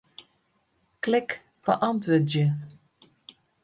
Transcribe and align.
Klik 1.01 1.41
Beäntwurdzje. 1.63 2.45